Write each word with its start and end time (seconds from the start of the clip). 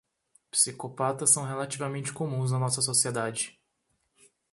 Psicopatas 0.49 1.29
são 1.29 1.43
relativamente 1.43 2.11
comuns 2.11 2.51
na 2.51 2.57
nossa 2.57 2.81
sociedade 2.81 3.61